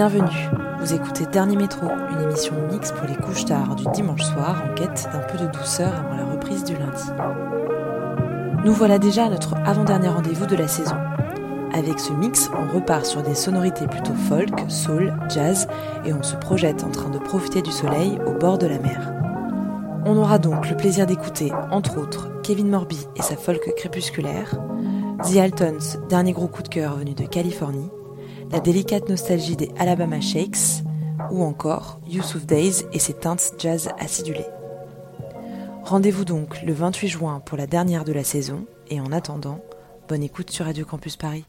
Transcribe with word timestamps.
Bienvenue, 0.00 0.48
vous 0.78 0.94
écoutez 0.94 1.26
Dernier 1.26 1.56
Métro, 1.56 1.86
une 2.10 2.22
émission 2.22 2.54
mixte 2.72 2.94
pour 2.94 3.06
les 3.06 3.16
couches 3.16 3.44
tard 3.44 3.76
du 3.76 3.84
dimanche 3.92 4.22
soir 4.22 4.64
en 4.64 4.74
quête 4.74 5.06
d'un 5.12 5.18
peu 5.18 5.36
de 5.36 5.52
douceur 5.52 5.92
avant 5.94 6.16
la 6.16 6.24
reprise 6.24 6.64
du 6.64 6.72
lundi. 6.72 7.04
Nous 8.64 8.72
voilà 8.72 8.98
déjà 8.98 9.26
à 9.26 9.28
notre 9.28 9.56
avant-dernier 9.66 10.08
rendez-vous 10.08 10.46
de 10.46 10.56
la 10.56 10.68
saison. 10.68 10.96
Avec 11.74 12.00
ce 12.00 12.14
mix, 12.14 12.48
on 12.58 12.74
repart 12.74 13.04
sur 13.04 13.22
des 13.22 13.34
sonorités 13.34 13.86
plutôt 13.88 14.14
folk, 14.14 14.48
soul, 14.68 15.12
jazz 15.28 15.68
et 16.06 16.14
on 16.14 16.22
se 16.22 16.36
projette 16.36 16.82
en 16.82 16.90
train 16.90 17.10
de 17.10 17.18
profiter 17.18 17.60
du 17.60 17.70
soleil 17.70 18.18
au 18.26 18.32
bord 18.32 18.56
de 18.56 18.68
la 18.68 18.78
mer. 18.78 19.12
On 20.06 20.16
aura 20.16 20.38
donc 20.38 20.70
le 20.70 20.78
plaisir 20.78 21.06
d'écouter, 21.06 21.52
entre 21.70 21.98
autres, 21.98 22.30
Kevin 22.42 22.70
Morby 22.70 23.06
et 23.16 23.22
sa 23.22 23.36
folk 23.36 23.74
crépusculaire, 23.76 24.54
The 25.30 25.36
Altons, 25.36 25.98
dernier 26.08 26.32
gros 26.32 26.48
coup 26.48 26.62
de 26.62 26.68
cœur 26.68 26.96
venu 26.96 27.12
de 27.12 27.26
Californie, 27.26 27.90
la 28.50 28.60
délicate 28.60 29.08
nostalgie 29.08 29.56
des 29.56 29.70
Alabama 29.78 30.20
Shakes, 30.20 30.82
ou 31.30 31.42
encore 31.44 32.00
Yusuf 32.08 32.46
Days 32.46 32.84
et 32.92 32.98
ses 32.98 33.14
teintes 33.14 33.54
jazz 33.58 33.90
acidulées. 33.98 34.46
Rendez-vous 35.84 36.24
donc 36.24 36.62
le 36.62 36.72
28 36.72 37.08
juin 37.08 37.40
pour 37.44 37.56
la 37.56 37.66
dernière 37.66 38.04
de 38.04 38.12
la 38.12 38.24
saison, 38.24 38.66
et 38.88 39.00
en 39.00 39.12
attendant, 39.12 39.60
bonne 40.08 40.22
écoute 40.22 40.50
sur 40.50 40.66
Radio 40.66 40.84
Campus 40.84 41.16
Paris. 41.16 41.44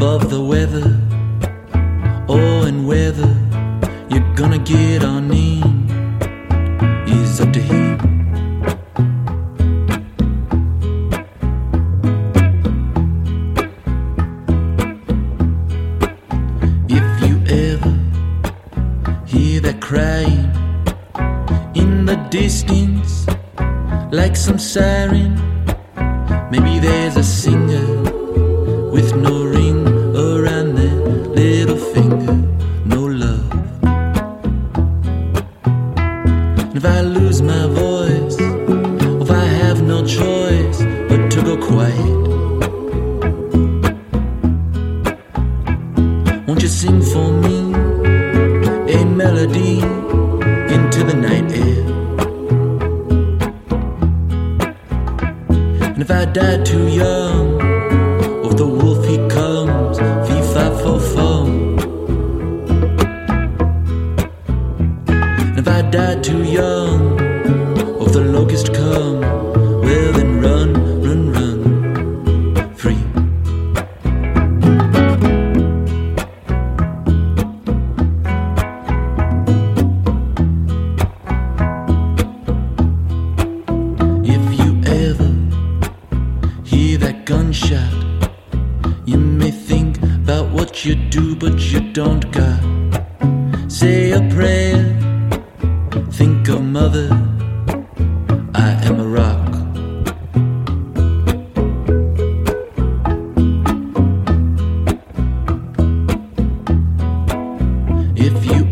Above 0.00 0.30
the 0.30 0.42
weather. 0.42 0.96
Oh, 2.26 2.62
and 2.64 2.88
whether 2.88 3.28
you're 4.08 4.34
gonna 4.34 4.58
get 4.58 5.04
on 5.04 5.30
in 5.30 5.39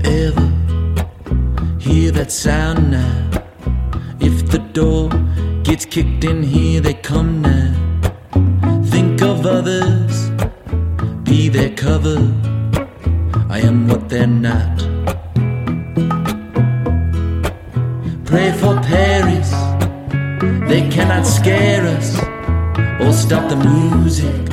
ever 0.08 0.48
hear 1.78 2.10
that 2.10 2.30
sound 2.30 2.90
now, 2.90 3.30
if 4.20 4.50
the 4.50 4.58
door 4.72 5.10
gets 5.62 5.84
kicked 5.84 6.24
in 6.24 6.42
here, 6.42 6.80
they 6.80 6.94
come 6.94 7.42
now. 7.42 7.74
Think 8.84 9.22
of 9.22 9.46
others, 9.46 10.30
be 11.24 11.48
their 11.48 11.70
cover. 11.70 12.18
I 13.50 13.60
am 13.60 13.88
what 13.88 14.08
they're 14.08 14.26
not. 14.26 14.78
Pray 18.24 18.52
for 18.52 18.74
Paris, 18.82 19.50
they 20.68 20.88
cannot 20.90 21.26
scare 21.26 21.86
us 21.96 22.18
or 23.00 23.12
stop 23.12 23.48
the 23.48 23.56
music. 23.56 24.44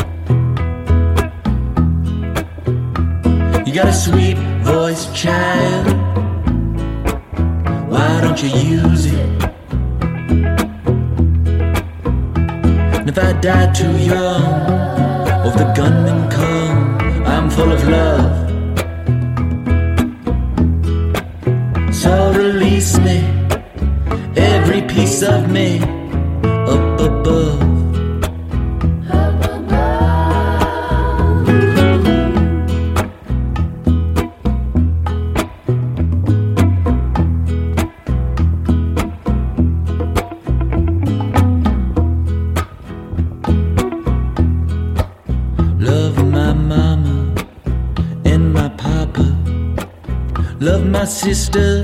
You 3.65 3.73
gotta 3.73 3.93
sweet 3.93 4.54
voice, 4.65 5.05
child. 5.13 5.85
Why 7.91 8.21
don't 8.21 8.41
you 8.43 8.49
use 8.49 9.05
it? 9.05 9.29
And 12.97 13.09
if 13.09 13.17
I 13.17 13.31
die 13.47 13.71
too 13.73 13.95
young, 14.13 14.43
or 15.43 15.47
if 15.49 15.55
the 15.61 15.67
gunmen 15.77 16.19
come, 16.31 16.97
I'm 17.25 17.49
full 17.49 17.71
of 17.71 17.81
love. 17.87 18.33
So 21.93 22.11
release 22.33 22.97
me, 22.99 23.19
every 24.35 24.81
piece 24.93 25.21
of 25.21 25.51
me, 25.51 25.79
up 26.73 26.99
above. 26.99 27.64
My 51.05 51.11
sister. 51.11 51.83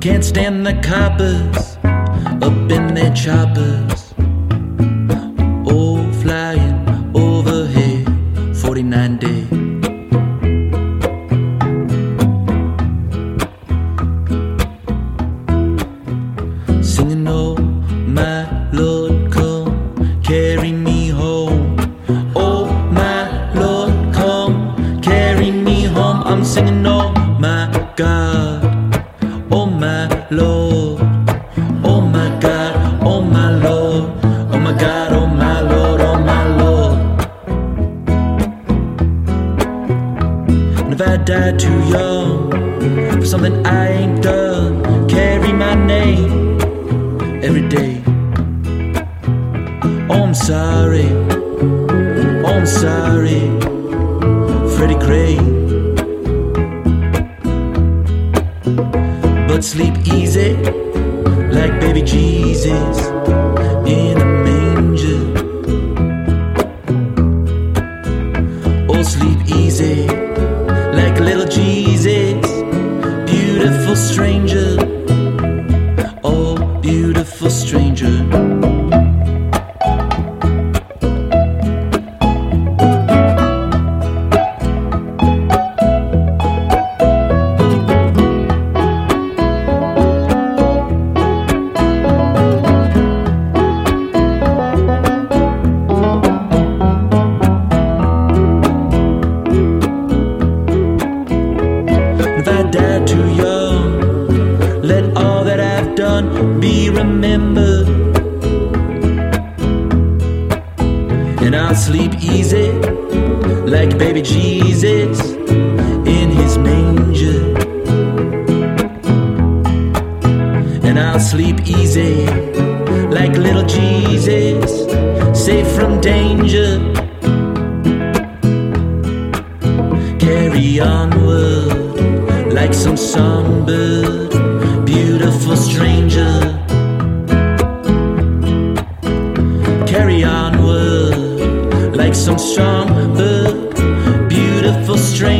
Can't 0.00 0.24
stand 0.24 0.66
the 0.66 0.74
coppers 0.82 1.76
up 2.42 2.72
in 2.76 2.92
their 2.92 3.14
choppers. 3.14 3.99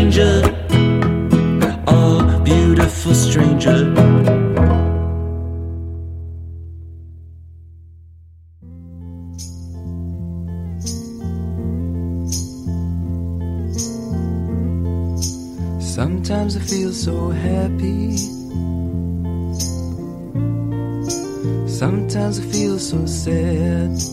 stranger, 0.01 0.41
oh 1.87 2.41
beautiful 2.43 3.15
stranger. 3.15 3.79
Sometimes 15.79 16.57
I 16.57 16.61
feel 16.61 16.93
so 16.93 17.29
happy. 17.29 18.17
Sometimes 21.69 22.41
I 22.41 22.43
feel 22.45 22.79
so 22.79 23.05
sad. 23.05 24.10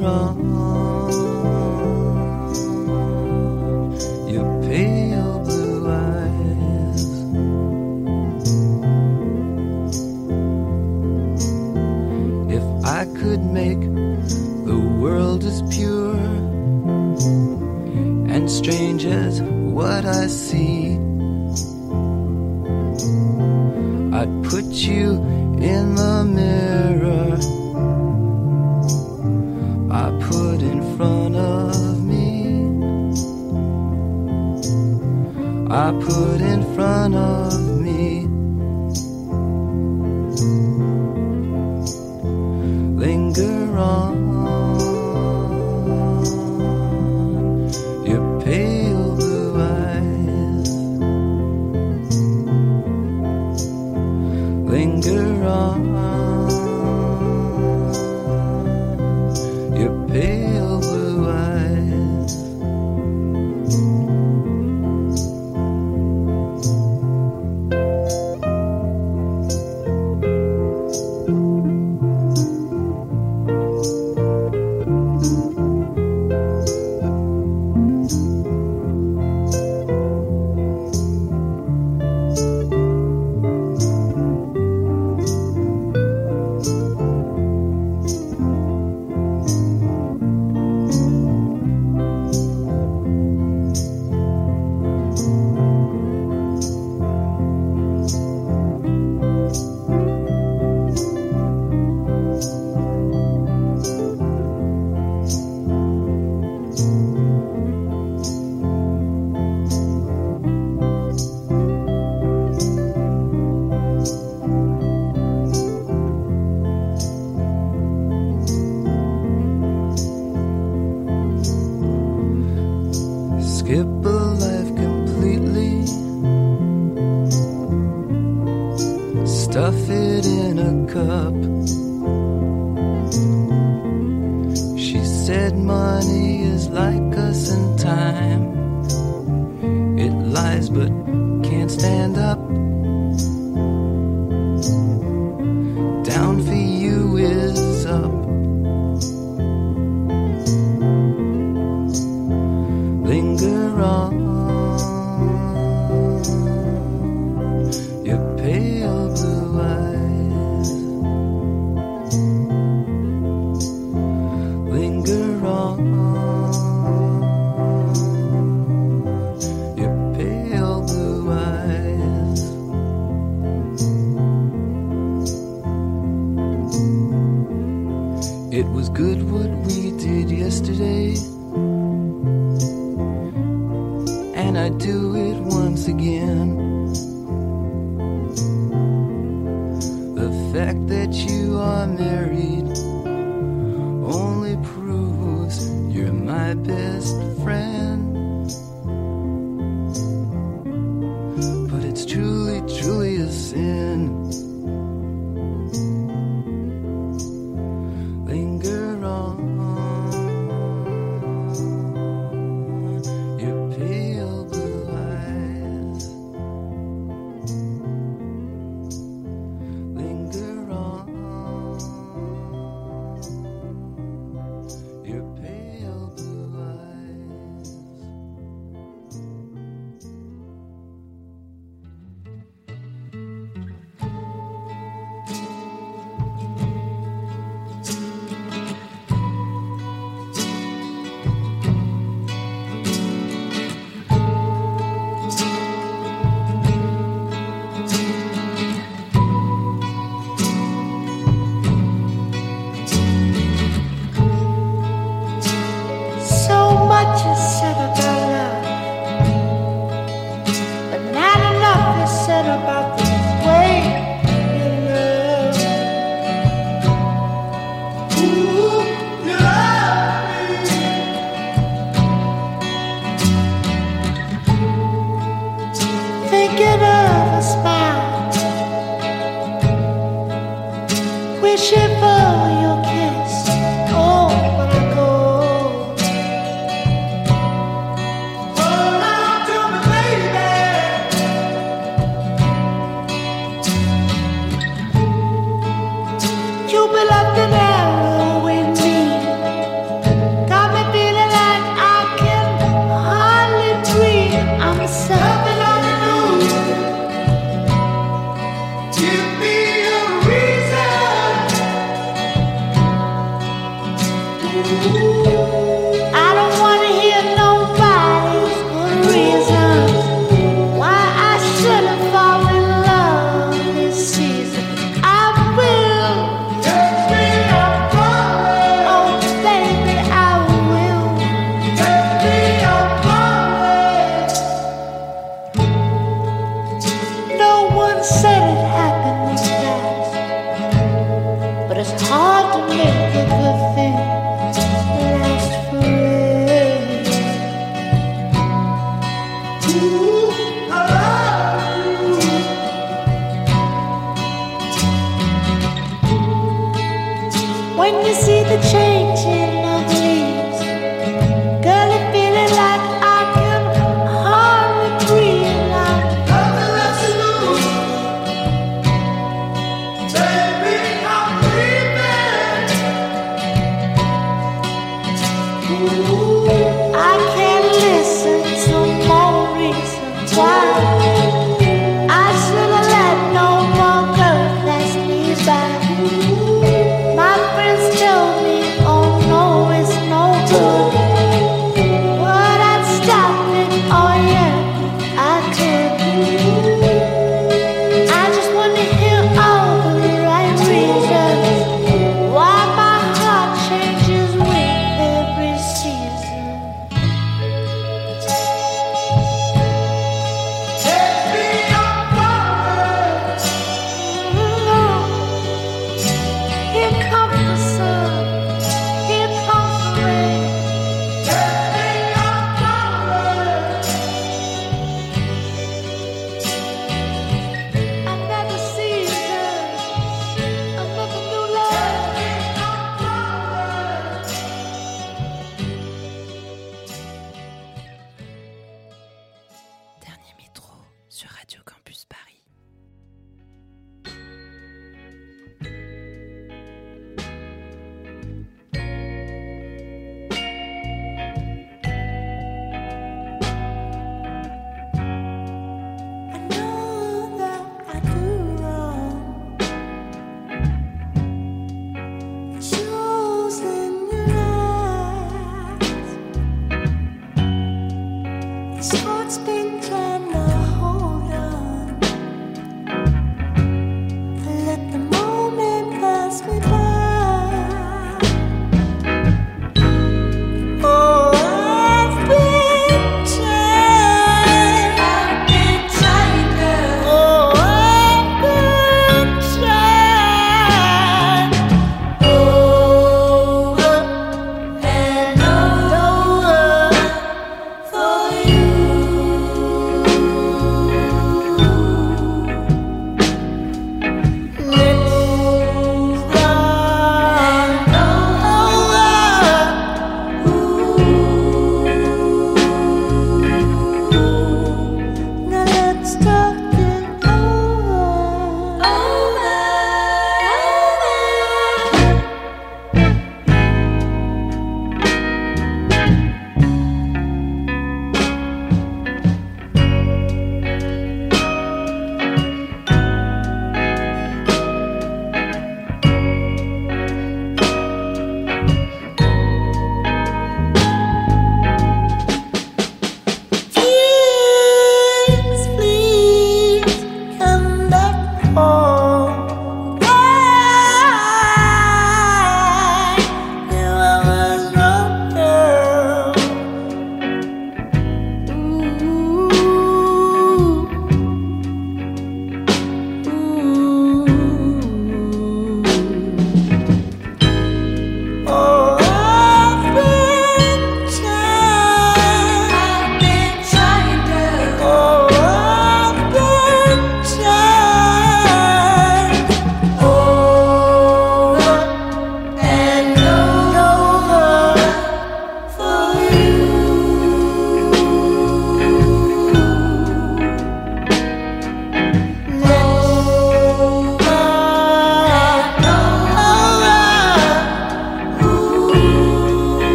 wrong. 0.00 0.59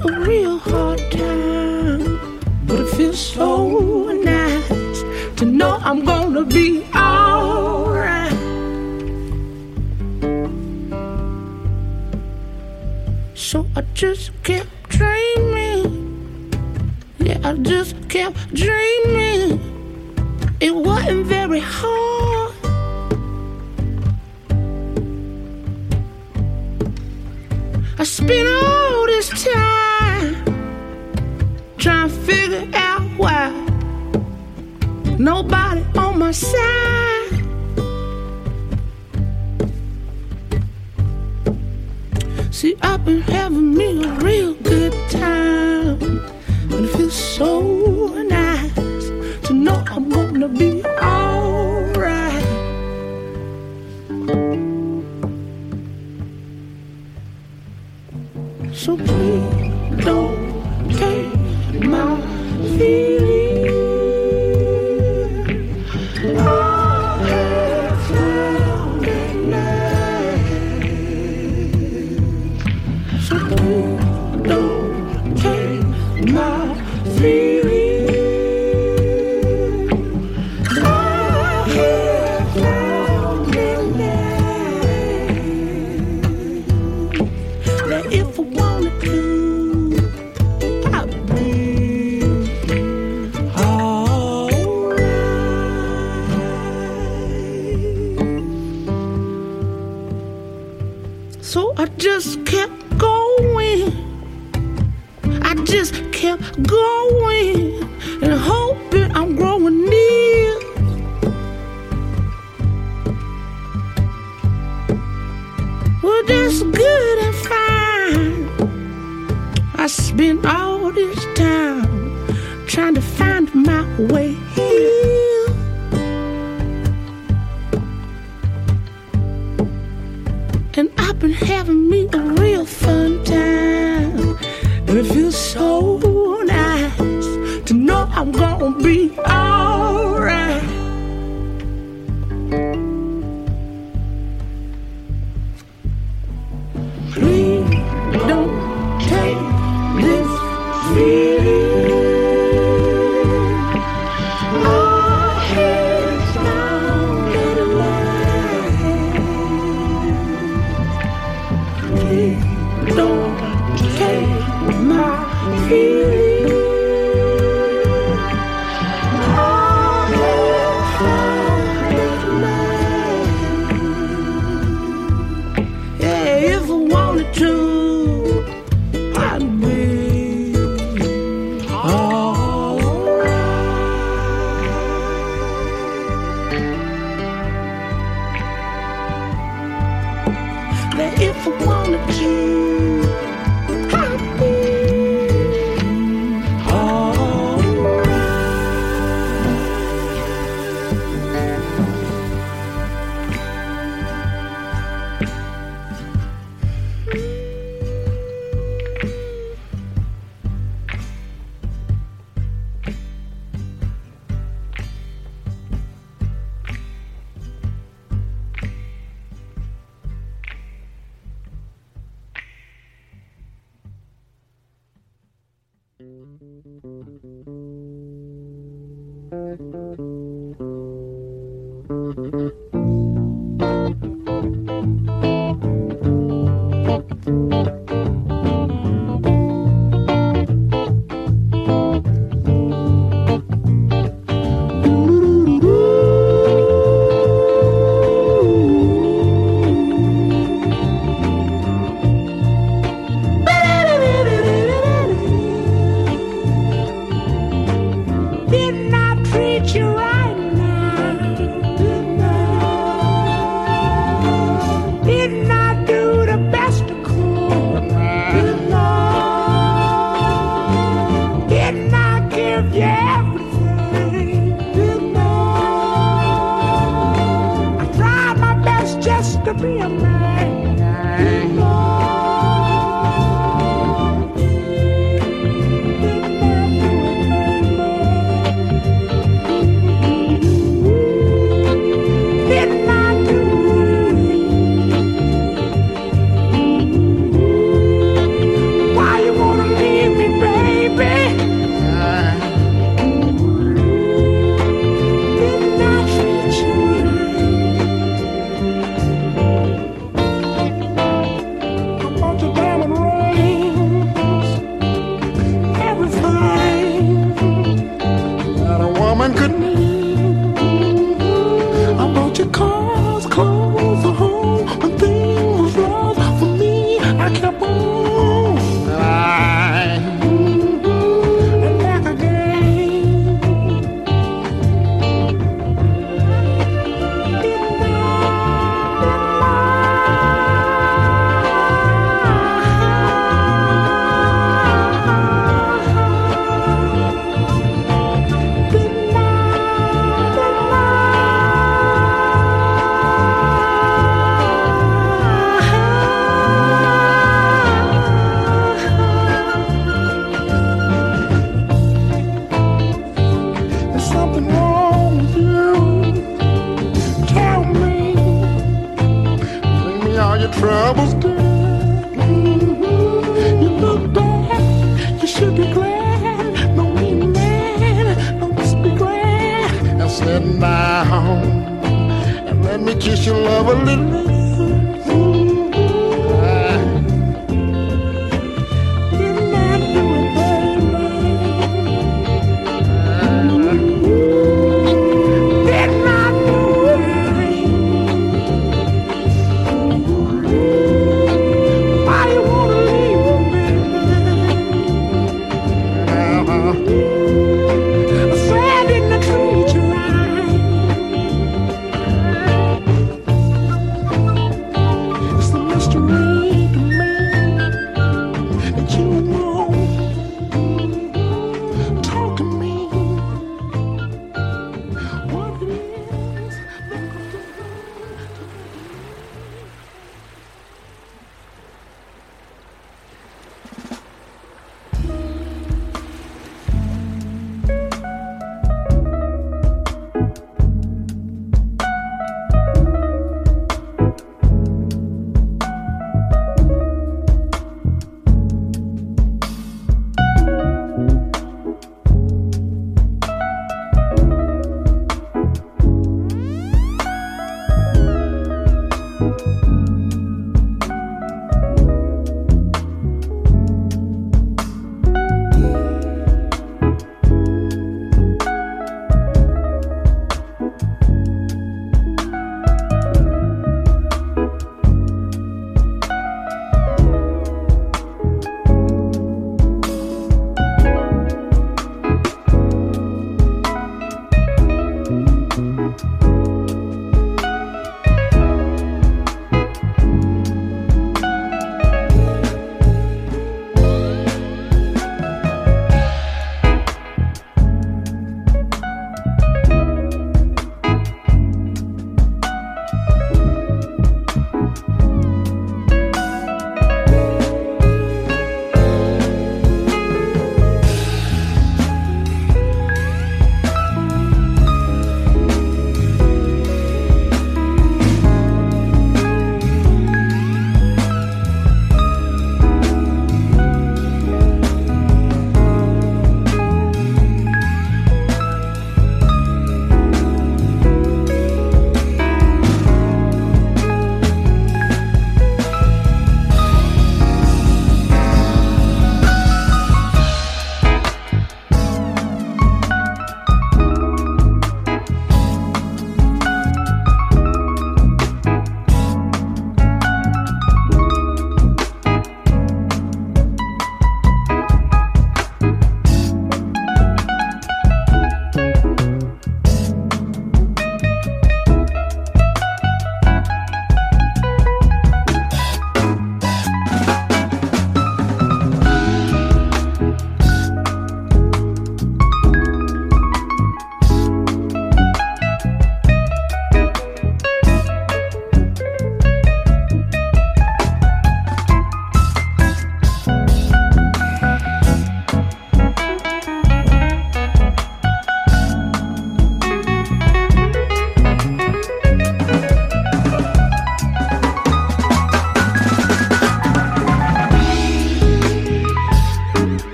A 0.00 0.20
real 0.20 0.58
hard 0.58 1.00
time, 1.10 1.37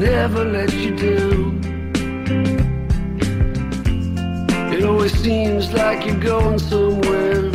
never 0.00 0.44
let 0.44 0.72
you 0.72 0.96
down. 0.96 1.60
It 4.72 4.84
always 4.84 5.12
seems 5.12 5.72
like 5.72 6.06
you're 6.06 6.20
going 6.20 6.58
somewhere 6.58 7.50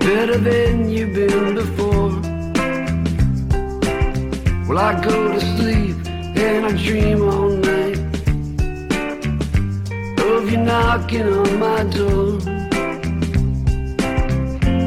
better 0.00 0.38
than 0.38 0.90
you've 0.90 1.14
been 1.14 1.54
before. 1.54 2.10
Well, 4.66 4.78
I 4.78 5.00
go 5.02 5.32
to 5.32 5.40
sleep 5.56 5.96
and 6.36 6.66
I 6.66 6.72
dream 6.72 7.22
all 7.22 7.48
night 7.48 7.83
knocking 10.64 11.26
on 11.26 11.58
my 11.58 11.82
door. 11.84 12.38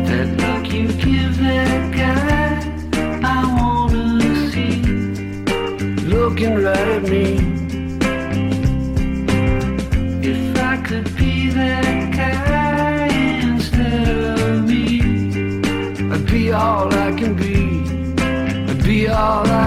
That 0.07 0.27
look 0.41 0.73
you 0.73 0.87
give 1.05 1.37
that 1.39 1.83
guy. 2.01 2.47
I 3.23 3.39
wanna 3.57 4.51
see. 4.51 4.81
Looking 6.13 6.55
right 6.63 6.87
at 6.97 7.03
me. 7.03 7.27
If 10.31 10.57
I 10.71 10.77
could 10.87 11.15
be 11.15 11.49
that 11.51 12.13
guy 12.21 13.07
instead 13.49 14.39
of 14.39 14.67
me, 14.67 15.01
I'd 16.11 16.25
be 16.25 16.51
all 16.51 16.93
I 16.93 17.11
can 17.19 17.33
be. 17.35 17.57
I'd 18.69 18.83
be 18.83 19.07
all 19.07 19.47
I 19.47 19.66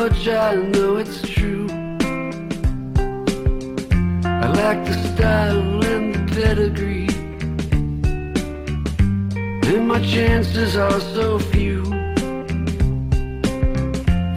nothing 0.00 0.34
I 0.34 0.54
know 0.54 0.96
it's 0.96 1.20
true. 1.22 1.66
I 4.24 4.46
like 4.62 4.84
the 4.86 4.96
style 5.12 5.84
and 5.84 6.14
the 6.14 6.22
pedigree. 6.34 7.08
And 9.68 9.88
my 9.88 10.00
chances 10.00 10.76
are 10.76 11.00
so 11.00 11.38
few. 11.38 11.82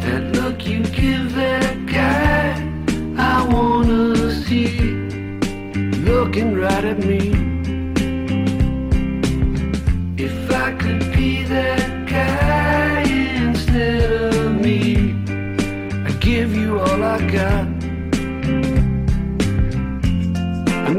That 0.04 0.24
look 0.34 0.66
you 0.68 0.84
give 0.84 1.34
that 1.36 1.86
guy, 1.86 2.60
I 3.18 3.48
wanna 3.48 4.32
see. 4.46 4.80
Looking 6.10 6.56
right 6.56 6.84
at 6.84 7.00
me. 7.00 7.33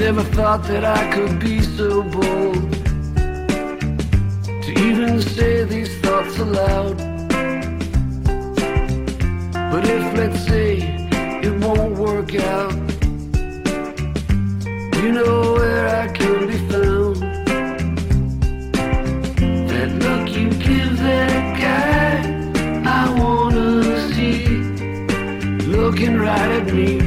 Never 0.04 0.22
thought 0.34 0.62
that 0.64 0.84
I 0.84 1.10
could 1.12 1.40
be 1.40 1.62
so 1.62 2.02
bold 2.02 2.70
to 4.64 4.70
even 4.86 5.18
say 5.22 5.64
these 5.64 5.98
thoughts 6.00 6.38
aloud. 6.38 6.98
But 9.70 9.88
if, 9.88 10.04
let's 10.18 10.46
say, 10.46 10.72
it 11.42 11.54
won't 11.64 11.96
work 11.96 12.34
out, 12.34 12.74
you 15.00 15.10
know 15.10 15.54
where 15.54 15.88
I 16.02 16.08
can 16.08 16.48
be 16.48 16.58
found. 16.68 17.16
That 19.70 19.90
look 20.04 20.28
you 20.36 20.50
give 20.50 20.98
that 20.98 21.44
guy, 21.64 22.12
I 23.00 23.02
wanna 23.18 24.12
see 24.12 24.44
looking 25.66 26.18
right 26.18 26.50
at 26.60 26.66
me. 26.74 27.03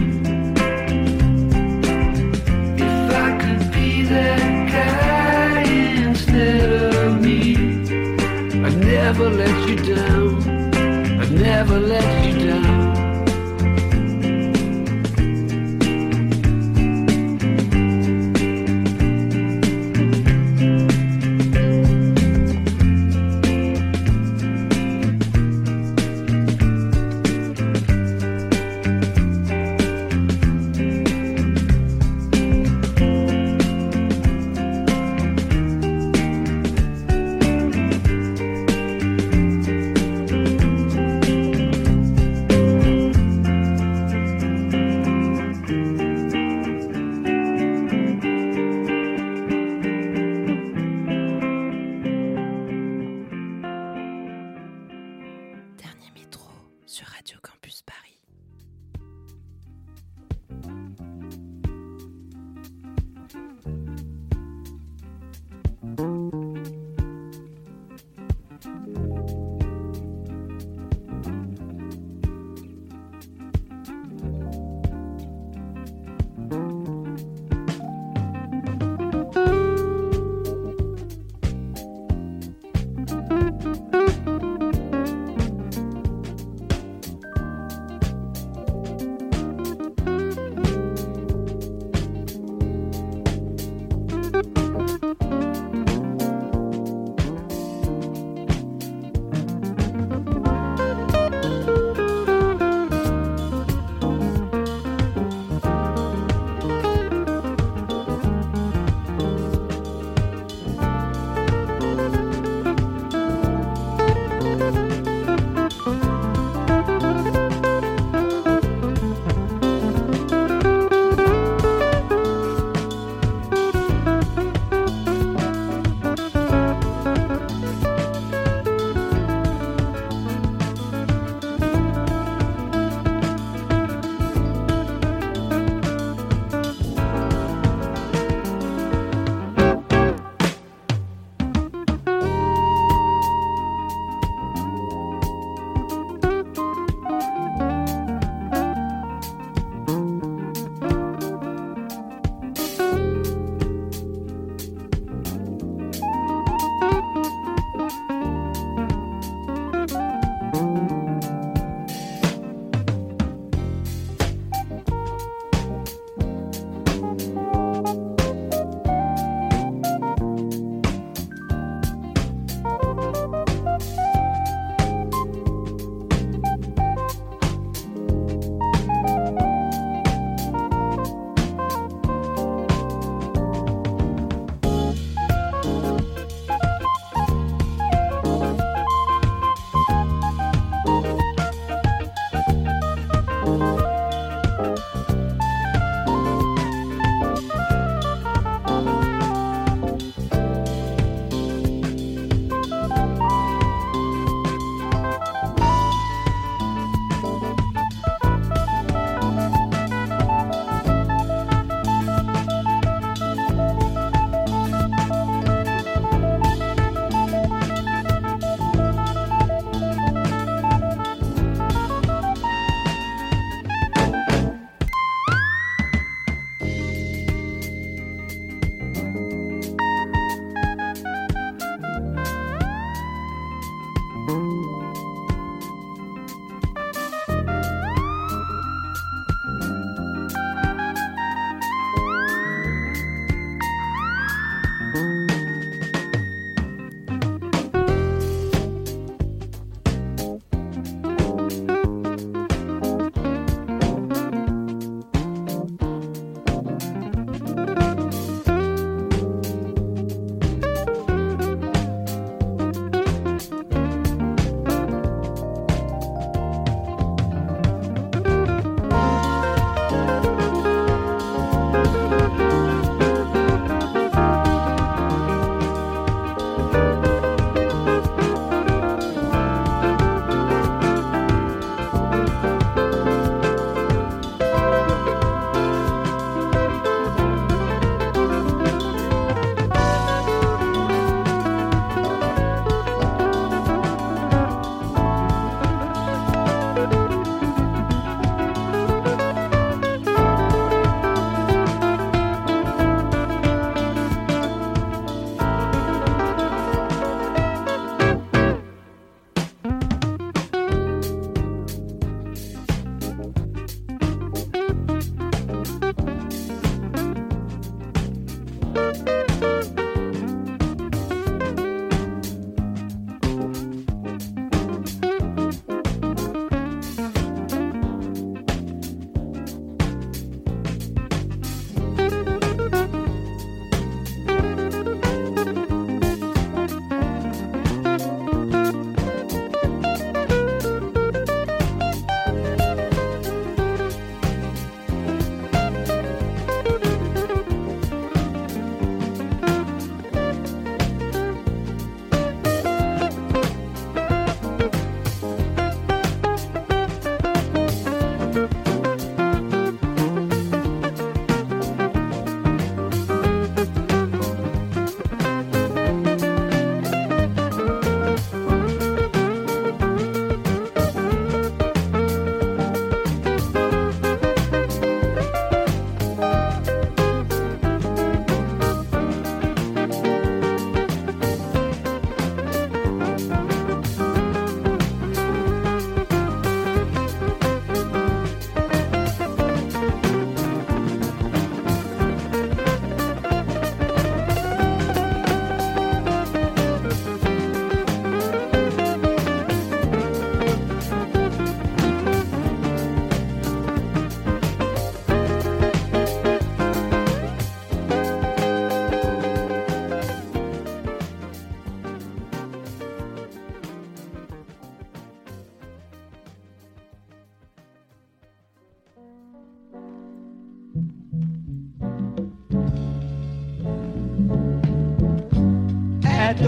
Never 9.07 9.29
let 9.29 9.69
you 9.69 9.95
down. 9.95 10.35
I'd 11.21 11.31
never 11.31 11.79
let 11.79 12.25
you 12.25 12.26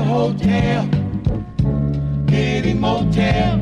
hotel, 0.09 0.89
Kitty 2.27 2.73
Motel, 2.73 3.61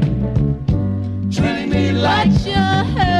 treating 1.30 1.70
me 1.70 1.91
like 1.91 2.32
your 2.45 3.16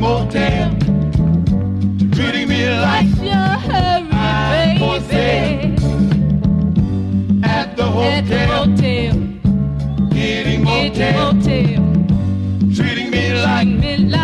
motel, 0.00 0.70
treating 2.12 2.48
me 2.48 2.68
like 2.70 3.06
your 3.22 3.58
hurry, 3.68 4.78
baby. 4.78 5.76
At 7.44 7.76
the 7.76 7.84
hotel, 7.84 9.16
getting 10.10 10.62
motel, 10.64 11.32
treating 12.74 13.10
me 13.10 13.34
like. 13.34 14.19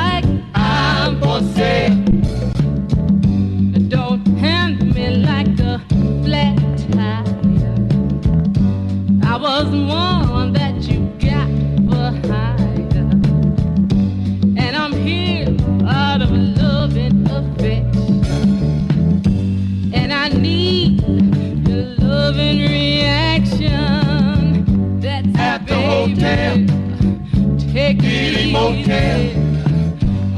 so. 28.74 29.34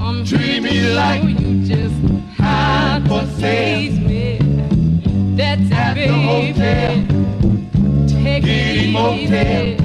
I'm 0.01 0.25
Treat 0.25 0.63
me 0.63 0.93
like 0.93 1.23
you 1.25 1.65
just 1.65 1.95
had 2.37 3.07
for 3.09 3.23
me. 4.03 4.39
That's 5.35 5.63
it, 5.71 5.95
baby. 5.95 7.07
Take 8.07 8.45
Get 8.45 8.77
him, 8.77 9.78